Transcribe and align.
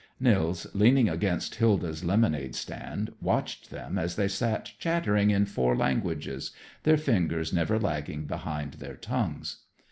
Nils, 0.19 0.65
leaning 0.73 1.07
against 1.07 1.53
Hilda's 1.57 2.03
lemonade 2.03 2.55
stand, 2.55 3.13
watched 3.21 3.69
them 3.69 3.99
as 3.99 4.15
they 4.15 4.27
sat 4.27 4.71
chattering 4.79 5.29
in 5.29 5.45
four 5.45 5.77
languages, 5.77 6.49
their 6.81 6.97
fingers 6.97 7.53
never 7.53 7.77
lagging 7.77 8.25
behind 8.25 8.73
their 8.81 8.95
tongues. 8.95 9.57